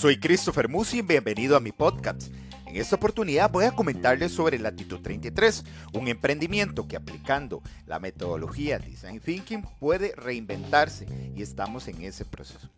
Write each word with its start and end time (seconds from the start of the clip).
Soy 0.00 0.18
Christopher 0.18 0.66
Musi 0.66 1.00
y 1.00 1.02
bienvenido 1.02 1.58
a 1.58 1.60
mi 1.60 1.72
podcast. 1.72 2.32
En 2.64 2.76
esta 2.76 2.96
oportunidad 2.96 3.50
voy 3.50 3.66
a 3.66 3.72
comentarles 3.72 4.32
sobre 4.32 4.58
Latitud 4.58 5.00
33, 5.00 5.62
un 5.92 6.08
emprendimiento 6.08 6.88
que 6.88 6.96
aplicando 6.96 7.62
la 7.86 7.98
metodología 7.98 8.78
Design 8.78 9.20
Thinking 9.20 9.62
puede 9.78 10.14
reinventarse 10.16 11.06
y 11.36 11.42
estamos 11.42 11.86
en 11.86 12.00
ese 12.00 12.24
proceso. 12.24 12.70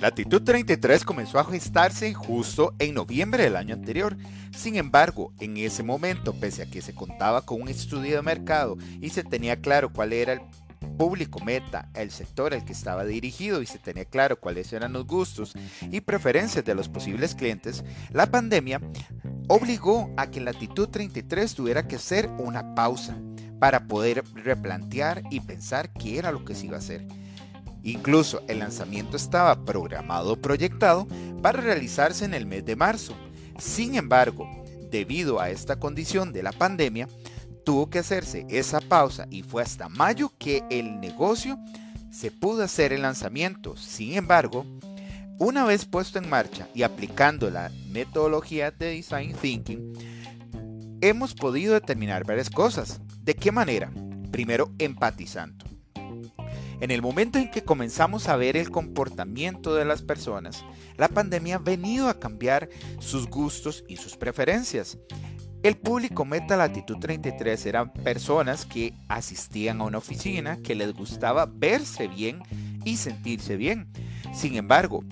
Latitud 0.00 0.42
33 0.42 1.04
comenzó 1.04 1.38
a 1.38 1.44
gestarse 1.44 2.12
justo 2.14 2.74
en 2.80 2.94
noviembre 2.94 3.44
del 3.44 3.54
año 3.54 3.74
anterior. 3.74 4.16
Sin 4.56 4.74
embargo, 4.74 5.32
en 5.38 5.56
ese 5.56 5.84
momento, 5.84 6.34
pese 6.34 6.62
a 6.62 6.66
que 6.66 6.82
se 6.82 6.96
contaba 6.96 7.42
con 7.42 7.62
un 7.62 7.68
estudio 7.68 8.16
de 8.16 8.22
mercado 8.22 8.76
y 9.00 9.10
se 9.10 9.22
tenía 9.22 9.60
claro 9.60 9.92
cuál 9.92 10.12
era 10.12 10.32
el 10.32 10.40
público 10.96 11.40
meta, 11.44 11.88
el 11.94 12.10
sector 12.10 12.54
al 12.54 12.64
que 12.64 12.72
estaba 12.72 13.04
dirigido 13.04 13.62
y 13.62 13.66
se 13.66 13.78
tenía 13.78 14.04
claro 14.04 14.38
cuáles 14.38 14.72
eran 14.72 14.92
los 14.92 15.06
gustos 15.06 15.54
y 15.90 16.00
preferencias 16.00 16.64
de 16.64 16.74
los 16.74 16.88
posibles 16.88 17.34
clientes, 17.34 17.84
la 18.12 18.26
pandemia 18.26 18.80
obligó 19.48 20.10
a 20.16 20.30
que 20.30 20.40
Latitud 20.40 20.88
33 20.88 21.54
tuviera 21.54 21.86
que 21.86 21.96
hacer 21.96 22.28
una 22.38 22.74
pausa 22.74 23.16
para 23.58 23.86
poder 23.86 24.24
replantear 24.34 25.22
y 25.30 25.40
pensar 25.40 25.92
qué 25.92 26.18
era 26.18 26.32
lo 26.32 26.44
que 26.44 26.54
se 26.54 26.66
iba 26.66 26.76
a 26.76 26.80
hacer. 26.80 27.06
Incluso 27.84 28.42
el 28.48 28.60
lanzamiento 28.60 29.16
estaba 29.16 29.64
programado 29.64 30.40
proyectado 30.40 31.06
para 31.42 31.60
realizarse 31.60 32.24
en 32.24 32.34
el 32.34 32.46
mes 32.46 32.64
de 32.64 32.76
marzo. 32.76 33.14
Sin 33.58 33.96
embargo, 33.96 34.48
debido 34.90 35.40
a 35.40 35.50
esta 35.50 35.76
condición 35.76 36.32
de 36.32 36.42
la 36.42 36.52
pandemia, 36.52 37.08
tuvo 37.64 37.90
que 37.90 37.98
hacerse 37.98 38.46
esa 38.48 38.80
pausa 38.80 39.26
y 39.30 39.42
fue 39.42 39.62
hasta 39.62 39.88
mayo 39.88 40.32
que 40.38 40.62
el 40.70 41.00
negocio 41.00 41.58
se 42.10 42.30
pudo 42.30 42.62
hacer 42.62 42.92
el 42.92 43.02
lanzamiento. 43.02 43.76
Sin 43.76 44.14
embargo, 44.14 44.66
una 45.38 45.64
vez 45.64 45.84
puesto 45.84 46.18
en 46.18 46.28
marcha 46.28 46.68
y 46.74 46.82
aplicando 46.82 47.50
la 47.50 47.70
metodología 47.90 48.70
de 48.70 48.90
Design 48.90 49.34
Thinking, 49.34 49.92
hemos 51.00 51.34
podido 51.34 51.74
determinar 51.74 52.24
varias 52.24 52.50
cosas. 52.50 53.00
¿De 53.22 53.34
qué 53.34 53.50
manera? 53.50 53.92
Primero, 54.30 54.70
empatizando. 54.78 55.64
En 56.82 56.90
el 56.90 57.00
momento 57.00 57.38
en 57.38 57.50
que 57.50 57.62
comenzamos 57.62 58.28
a 58.28 58.36
ver 58.36 58.56
el 58.56 58.70
comportamiento 58.70 59.74
de 59.74 59.84
las 59.84 60.02
personas, 60.02 60.64
la 60.96 61.08
pandemia 61.08 61.56
ha 61.56 61.58
venido 61.58 62.08
a 62.08 62.18
cambiar 62.18 62.68
sus 62.98 63.28
gustos 63.28 63.84
y 63.88 63.98
sus 63.98 64.16
preferencias. 64.16 64.98
El 65.62 65.76
público 65.76 66.24
meta 66.24 66.56
latitud 66.56 66.98
33 66.98 67.66
eran 67.66 67.92
personas 67.92 68.66
que 68.66 68.94
asistían 69.06 69.80
a 69.80 69.84
una 69.84 69.98
oficina, 69.98 70.56
que 70.56 70.74
les 70.74 70.92
gustaba 70.92 71.46
verse 71.46 72.08
bien 72.08 72.42
y 72.84 72.96
sentirse 72.96 73.56
bien. 73.56 73.86
Sin 74.34 74.56
embargo, 74.56 75.04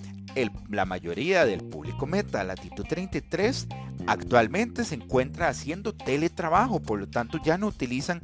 la 0.69 0.85
mayoría 0.85 1.45
del 1.45 1.63
público 1.63 2.05
meta 2.05 2.43
latitud 2.43 2.83
33 2.83 3.67
actualmente 4.07 4.83
se 4.83 4.95
encuentra 4.95 5.47
haciendo 5.47 5.93
teletrabajo, 5.93 6.81
por 6.81 6.99
lo 6.99 7.07
tanto 7.07 7.39
ya 7.41 7.57
no 7.57 7.67
utilizan 7.67 8.19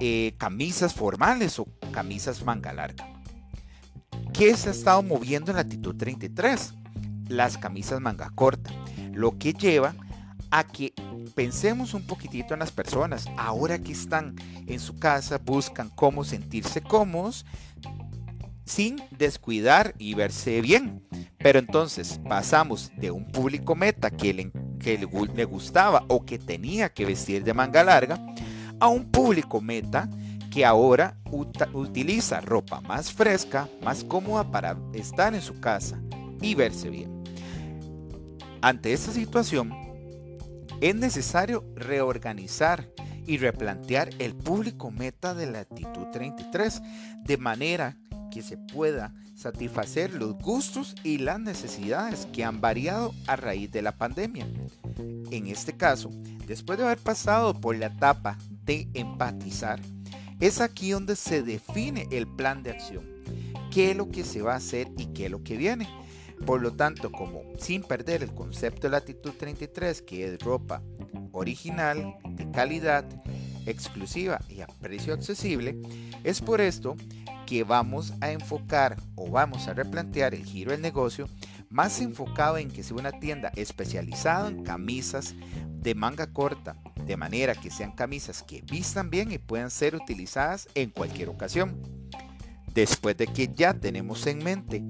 eh, 0.00 0.34
camisas 0.36 0.94
formales 0.94 1.60
o 1.60 1.68
camisas 1.92 2.44
manga 2.44 2.72
larga. 2.72 3.06
¿Qué 4.32 4.56
se 4.56 4.70
ha 4.70 4.72
estado 4.72 5.02
moviendo 5.04 5.52
en 5.52 5.58
latitud 5.58 5.94
33? 5.96 6.74
Las 7.28 7.56
camisas 7.56 8.00
manga 8.00 8.30
corta, 8.34 8.70
lo 9.12 9.38
que 9.38 9.52
lleva 9.52 9.94
a 10.50 10.64
que 10.64 10.92
pensemos 11.28 11.94
un 11.94 12.06
poquitito 12.06 12.54
en 12.54 12.60
las 12.60 12.72
personas. 12.72 13.26
Ahora 13.36 13.78
que 13.78 13.92
están 13.92 14.36
en 14.66 14.80
su 14.80 14.98
casa, 14.98 15.38
buscan 15.38 15.90
cómo 15.90 16.24
sentirse 16.24 16.80
cómodos 16.80 17.44
sin 18.64 19.02
descuidar 19.10 19.94
y 19.98 20.14
verse 20.14 20.60
bien. 20.60 21.02
Pero 21.38 21.58
entonces 21.58 22.20
pasamos 22.28 22.90
de 22.96 23.10
un 23.10 23.26
público 23.26 23.74
meta 23.74 24.10
que 24.10 24.34
le, 24.34 24.52
que 24.78 24.98
le 24.98 25.44
gustaba 25.44 26.04
o 26.08 26.24
que 26.24 26.38
tenía 26.38 26.92
que 26.92 27.06
vestir 27.06 27.44
de 27.44 27.54
manga 27.54 27.82
larga 27.82 28.18
a 28.80 28.88
un 28.88 29.10
público 29.10 29.60
meta 29.60 30.08
que 30.50 30.64
ahora 30.64 31.16
utiliza 31.72 32.40
ropa 32.40 32.80
más 32.80 33.12
fresca, 33.12 33.68
más 33.82 34.04
cómoda 34.04 34.50
para 34.50 34.76
estar 34.92 35.34
en 35.34 35.42
su 35.42 35.60
casa 35.60 36.00
y 36.40 36.54
verse 36.54 36.90
bien. 36.90 37.22
Ante 38.60 38.92
esta 38.92 39.12
situación, 39.12 39.72
es 40.80 40.94
necesario 40.94 41.64
reorganizar 41.74 42.88
y 43.26 43.38
replantear 43.38 44.10
el 44.18 44.34
público 44.34 44.90
meta 44.90 45.34
de 45.34 45.50
la 45.50 45.60
actitud 45.60 46.06
33 46.12 46.80
de 47.24 47.36
manera 47.36 47.96
que 48.30 48.42
se 48.42 48.56
pueda 48.56 49.14
satisfacer 49.36 50.14
los 50.14 50.34
gustos 50.34 50.94
y 51.04 51.18
las 51.18 51.40
necesidades 51.40 52.26
que 52.32 52.44
han 52.44 52.60
variado 52.60 53.14
a 53.26 53.36
raíz 53.36 53.70
de 53.70 53.82
la 53.82 53.92
pandemia. 53.92 54.46
En 55.30 55.46
este 55.46 55.76
caso, 55.76 56.10
después 56.46 56.78
de 56.78 56.84
haber 56.84 56.98
pasado 56.98 57.54
por 57.54 57.76
la 57.76 57.86
etapa 57.86 58.38
de 58.64 58.88
empatizar, 58.94 59.80
es 60.40 60.60
aquí 60.60 60.90
donde 60.90 61.16
se 61.16 61.42
define 61.42 62.06
el 62.10 62.26
plan 62.26 62.62
de 62.62 62.70
acción, 62.70 63.04
qué 63.70 63.90
es 63.90 63.96
lo 63.96 64.08
que 64.08 64.24
se 64.24 64.42
va 64.42 64.54
a 64.54 64.58
hacer 64.58 64.88
y 64.96 65.06
qué 65.06 65.26
es 65.26 65.30
lo 65.30 65.42
que 65.42 65.56
viene. 65.56 65.88
Por 66.46 66.62
lo 66.62 66.72
tanto, 66.72 67.12
como 67.12 67.42
sin 67.58 67.82
perder 67.82 68.22
el 68.22 68.34
concepto 68.34 68.82
de 68.82 68.92
latitud 68.92 69.32
33, 69.32 70.02
que 70.02 70.26
es 70.26 70.38
ropa 70.40 70.82
original, 71.32 72.16
de 72.30 72.50
calidad, 72.50 73.04
exclusiva 73.66 74.40
y 74.48 74.60
a 74.60 74.66
precio 74.66 75.12
accesible, 75.12 75.78
es 76.24 76.40
por 76.40 76.60
esto 76.60 76.96
que 77.46 77.64
vamos 77.64 78.12
a 78.20 78.30
enfocar 78.30 78.96
o 79.14 79.30
vamos 79.30 79.68
a 79.68 79.74
replantear 79.74 80.34
el 80.34 80.44
giro 80.44 80.72
del 80.72 80.82
negocio 80.82 81.28
más 81.70 82.00
enfocado 82.00 82.58
en 82.58 82.70
que 82.70 82.82
sea 82.82 82.96
una 82.96 83.12
tienda 83.12 83.52
especializada 83.56 84.48
en 84.48 84.64
camisas 84.64 85.34
de 85.66 85.94
manga 85.94 86.26
corta, 86.32 86.76
de 87.04 87.16
manera 87.16 87.54
que 87.54 87.70
sean 87.70 87.92
camisas 87.92 88.42
que 88.42 88.62
vistan 88.62 89.10
bien 89.10 89.32
y 89.32 89.38
puedan 89.38 89.70
ser 89.70 89.94
utilizadas 89.94 90.68
en 90.74 90.90
cualquier 90.90 91.28
ocasión. 91.28 91.80
Después 92.74 93.16
de 93.16 93.26
que 93.26 93.50
ya 93.54 93.74
tenemos 93.74 94.26
en 94.26 94.38
mente 94.38 94.82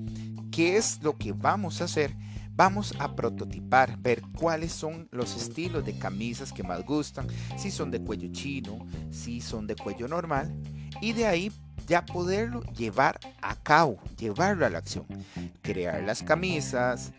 ¿Qué 0.50 0.76
es 0.76 1.00
lo 1.02 1.16
que 1.16 1.32
vamos 1.32 1.80
a 1.80 1.84
hacer? 1.84 2.14
Vamos 2.54 2.94
a 2.98 3.14
prototipar, 3.14 3.96
ver 3.98 4.20
cuáles 4.36 4.72
son 4.72 5.08
los 5.12 5.36
estilos 5.36 5.84
de 5.84 5.96
camisas 5.96 6.52
que 6.52 6.64
más 6.64 6.84
gustan, 6.84 7.28
si 7.56 7.70
son 7.70 7.90
de 7.90 8.00
cuello 8.00 8.28
chino, 8.32 8.84
si 9.10 9.40
son 9.40 9.66
de 9.66 9.76
cuello 9.76 10.08
normal, 10.08 10.52
y 11.00 11.12
de 11.12 11.26
ahí 11.26 11.52
ya 11.86 12.04
poderlo 12.04 12.62
llevar 12.72 13.18
a 13.40 13.54
cabo, 13.54 13.98
llevarlo 14.18 14.66
a 14.66 14.70
la 14.70 14.78
acción. 14.78 15.06
Crear 15.62 16.02
las 16.02 16.22
camisas, 16.22 17.12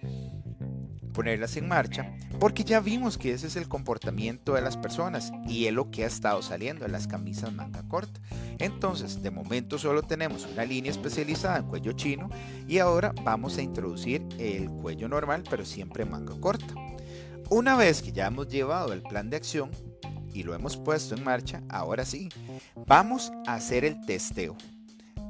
ponerlas 1.14 1.58
en 1.58 1.68
marcha, 1.68 2.16
porque 2.40 2.64
ya 2.64 2.80
vimos 2.80 3.18
que 3.18 3.34
ese 3.34 3.48
es 3.48 3.56
el 3.56 3.68
comportamiento 3.68 4.54
de 4.54 4.62
las 4.62 4.78
personas 4.78 5.32
y 5.48 5.66
es 5.66 5.74
lo 5.74 5.92
que 5.92 6.04
ha 6.04 6.08
estado 6.08 6.42
saliendo 6.42 6.86
en 6.86 6.92
las 6.92 7.08
camisas 7.08 7.54
manga 7.54 7.88
corta. 7.88 8.20
Entonces, 8.58 9.22
de 9.22 9.32
momento 9.32 9.78
solo 9.78 10.04
tenemos 10.04 10.48
una 10.52 10.66
línea 10.66 10.92
especializada 10.92 11.58
en 11.58 11.68
cuello 11.68 11.94
chino 11.94 12.30
y 12.68 12.80
ahora 12.80 13.14
vamos 13.24 13.58
a 13.58 13.62
introducir 13.62 14.22
el 14.38 14.70
cuello 14.70 15.08
normal, 15.08 15.44
pero 15.50 15.66
siempre 15.66 16.06
manga 16.06 16.40
corta. 16.40 16.74
Una 17.50 17.76
vez 17.76 18.02
que 18.02 18.12
ya 18.12 18.28
hemos 18.28 18.48
llevado 18.48 18.94
el 18.94 19.02
plan 19.02 19.30
de 19.30 19.38
acción 19.38 19.72
y 20.34 20.44
lo 20.44 20.54
hemos 20.54 20.78
puesto 20.78 21.16
en 21.16 21.24
marcha, 21.24 21.64
ahora 21.70 22.06
sí, 22.06 22.30
vamos 22.86 23.32
a 23.48 23.56
hacer 23.56 23.86
el 23.86 24.00
testeo 24.02 24.56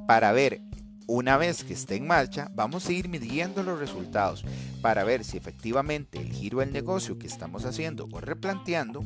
para 0.06 0.32
ver 0.32 0.62
una 1.10 1.38
vez 1.38 1.64
que 1.64 1.74
esté 1.74 1.96
en 1.96 2.06
marcha, 2.06 2.52
vamos 2.54 2.88
a 2.88 2.92
ir 2.92 3.10
midiendo 3.10 3.64
los 3.64 3.80
resultados 3.80 4.46
para 4.80 5.04
ver 5.04 5.24
si 5.24 5.38
efectivamente 5.38 6.20
el 6.20 6.32
giro 6.32 6.60
del 6.60 6.72
negocio 6.72 7.18
que 7.18 7.26
estamos 7.26 7.66
haciendo 7.66 8.08
o 8.12 8.22
replanteando 8.22 9.04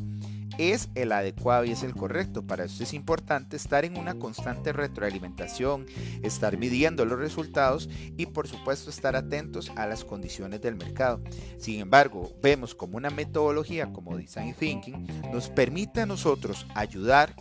es 0.57 0.89
el 0.95 1.13
adecuado 1.13 1.63
y 1.63 1.71
es 1.71 1.81
el 1.81 1.95
correcto. 1.95 2.45
Para 2.45 2.65
esto 2.65 2.83
es 2.83 2.93
importante 2.93 3.55
estar 3.55 3.85
en 3.85 3.97
una 3.97 4.15
constante 4.15 4.73
retroalimentación, 4.73 5.85
estar 6.21 6.57
midiendo 6.57 7.05
los 7.05 7.17
resultados 7.17 7.89
y 8.17 8.25
por 8.25 8.49
supuesto 8.49 8.89
estar 8.89 9.15
atentos 9.15 9.71
a 9.77 9.87
las 9.87 10.03
condiciones 10.03 10.61
del 10.61 10.75
mercado. 10.75 11.21
Sin 11.57 11.79
embargo, 11.79 12.33
vemos 12.41 12.75
como 12.75 12.97
una 12.97 13.11
metodología 13.11 13.93
como 13.93 14.17
Design 14.17 14.53
Thinking 14.53 15.07
nos 15.31 15.47
permite 15.49 16.01
a 16.01 16.05
nosotros 16.05 16.67
ayudar 16.75 17.33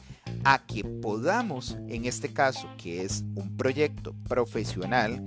a 0.44 0.64
que 0.66 0.84
podamos, 0.84 1.76
en 1.88 2.04
este 2.04 2.32
caso, 2.32 2.68
que 2.76 3.02
es 3.02 3.24
un 3.34 3.56
proyecto 3.56 4.14
profesional 4.28 5.24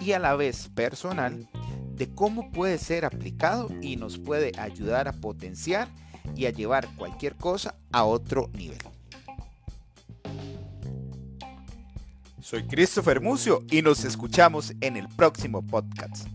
y 0.00 0.12
a 0.12 0.18
la 0.18 0.34
vez 0.34 0.68
personal, 0.74 1.48
de 1.94 2.08
cómo 2.08 2.50
puede 2.50 2.78
ser 2.78 3.04
aplicado 3.04 3.68
y 3.80 3.96
nos 3.96 4.18
puede 4.18 4.52
ayudar 4.58 5.08
a 5.08 5.12
potenciar 5.12 5.88
y 6.34 6.46
a 6.46 6.50
llevar 6.50 6.88
cualquier 6.96 7.36
cosa 7.36 7.74
a 7.92 8.04
otro 8.04 8.50
nivel. 8.54 8.78
Soy 12.40 12.64
Christopher 12.64 13.20
Mucio 13.20 13.62
y 13.70 13.82
nos 13.82 14.04
escuchamos 14.04 14.72
en 14.80 14.96
el 14.96 15.08
próximo 15.08 15.64
podcast. 15.64 16.26